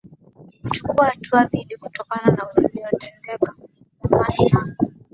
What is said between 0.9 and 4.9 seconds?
hatua dhidiKutokana na yaliyotendeka zamani na